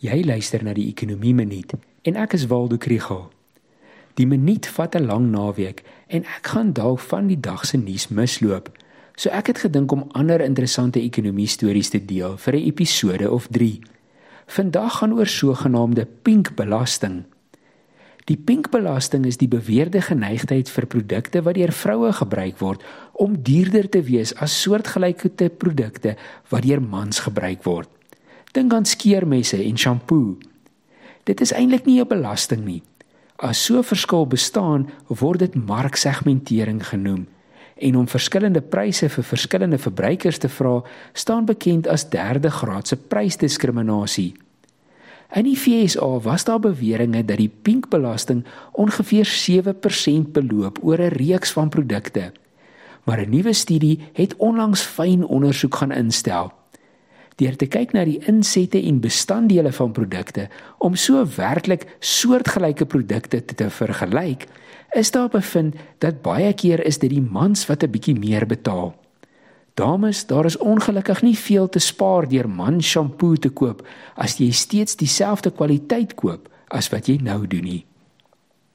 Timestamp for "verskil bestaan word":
33.82-35.38